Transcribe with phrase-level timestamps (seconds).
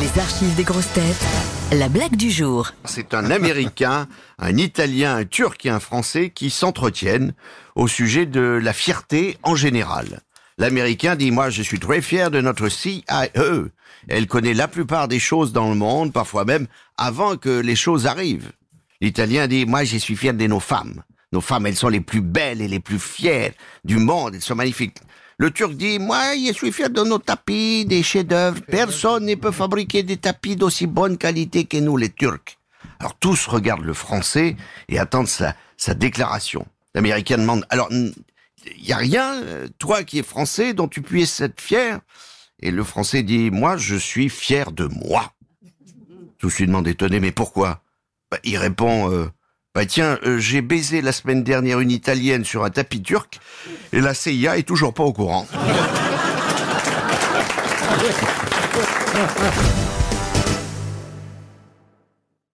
[0.00, 1.24] Les archives des grosses têtes.
[1.70, 2.72] La blague du jour.
[2.84, 4.08] C'est un Américain,
[4.40, 7.32] un Italien, un Turc et un Français qui s'entretiennent
[7.76, 10.22] au sujet de la fierté en général.
[10.58, 13.04] L'Américain dit, moi je suis très fier de notre CIE.
[14.08, 16.66] Elle connaît la plupart des choses dans le monde, parfois même
[16.96, 18.50] avant que les choses arrivent.
[19.00, 21.04] L'Italien dit, moi je suis fier de nos femmes.
[21.32, 23.52] Nos femmes, elles sont les plus belles et les plus fières
[23.84, 24.98] du monde, elles sont magnifiques.
[25.38, 28.60] Le Turc dit, moi, je suis fier de nos tapis, des chefs-d'œuvre.
[28.62, 32.58] Personne ne peut fabriquer des tapis d'aussi bonne qualité que nous, les Turcs.
[33.00, 34.56] Alors tous regardent le Français
[34.88, 36.66] et attendent sa, sa déclaration.
[36.94, 38.14] L'Américain demande, alors, il
[38.86, 41.98] y a rien, euh, toi qui es Français, dont tu puisses être fier
[42.60, 45.32] Et le Français dit, moi, je suis fier de moi.
[46.38, 47.82] Tous lui demandent étonné, mais pourquoi?
[48.30, 49.28] Bah, Il répond, euh,
[49.74, 53.40] bah tiens, euh, j'ai baisé la semaine dernière une Italienne sur un tapis turc
[53.92, 55.48] et la CIA est toujours pas au courant.